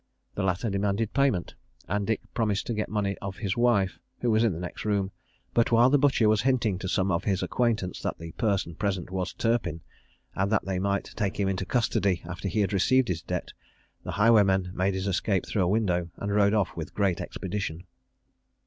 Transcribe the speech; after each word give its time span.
The 0.33 0.41
latter 0.41 0.67
demanded 0.71 1.13
payment, 1.13 1.53
and 1.87 2.07
Dick 2.07 2.21
promised 2.33 2.65
to 2.65 2.73
get 2.73 2.87
the 2.87 2.91
money 2.93 3.15
of 3.21 3.37
his 3.37 3.55
wife, 3.55 3.99
who 4.21 4.31
was 4.31 4.43
in 4.43 4.51
the 4.51 4.59
next 4.59 4.83
room; 4.83 5.11
but 5.53 5.71
while 5.71 5.91
the 5.91 5.99
butcher 5.99 6.27
was 6.27 6.41
hinting 6.41 6.79
to 6.79 6.89
some 6.89 7.11
of 7.11 7.25
his 7.25 7.43
acquaintance 7.43 8.01
that 8.01 8.17
the 8.17 8.31
person 8.31 8.73
present 8.73 9.11
was 9.11 9.31
Turpin, 9.31 9.81
and 10.33 10.51
that 10.51 10.65
they 10.65 10.79
might 10.79 11.11
take 11.15 11.39
him 11.39 11.47
into 11.47 11.65
custody 11.67 12.23
after 12.27 12.47
he 12.47 12.61
had 12.61 12.73
received 12.73 13.09
his 13.09 13.21
debt, 13.21 13.53
the 14.03 14.13
highwayman 14.13 14.71
made 14.73 14.95
his 14.95 15.05
escape 15.05 15.45
through 15.45 15.61
a 15.61 15.67
window, 15.67 16.09
and 16.17 16.33
rode 16.33 16.55
off 16.55 16.75
with 16.75 16.95
great 16.95 17.21
expedition. 17.21 17.83